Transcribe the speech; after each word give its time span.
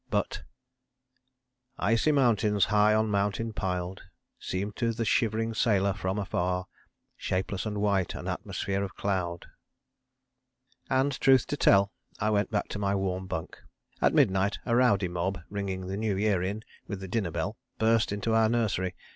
But 0.09 0.41
Icy 1.77 2.11
mountains 2.11 2.65
high 2.73 2.95
on 2.95 3.11
mountains 3.11 3.53
pil'd 3.55 4.01
Seem 4.39 4.71
to 4.71 4.93
the 4.93 5.05
shivering 5.05 5.53
sailor 5.53 5.93
from 5.93 6.17
afar 6.17 6.65
Shapeless 7.15 7.67
and 7.67 7.77
white, 7.77 8.15
an 8.15 8.27
atmosphere 8.27 8.81
of 8.83 8.95
cloud; 8.95 9.45
and, 10.89 11.11
truth 11.21 11.45
to 11.45 11.55
tell, 11.55 11.91
I 12.17 12.31
went 12.31 12.49
back 12.49 12.67
to 12.69 12.79
my 12.79 12.95
warm 12.95 13.27
bunk. 13.27 13.59
At 14.01 14.15
midnight 14.15 14.57
a 14.65 14.75
rowdy 14.75 15.07
mob, 15.07 15.37
ringing 15.51 15.85
the 15.85 15.97
New 15.97 16.17
Year 16.17 16.41
in 16.41 16.63
with 16.87 16.99
the 16.99 17.07
dinner 17.07 17.29
bell, 17.29 17.57
burst 17.77 18.11
into 18.11 18.33
our 18.33 18.49
Nursery. 18.49 18.95